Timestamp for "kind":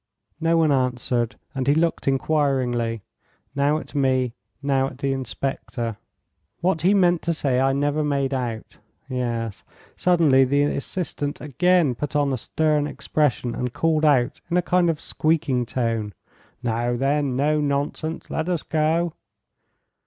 14.63-14.89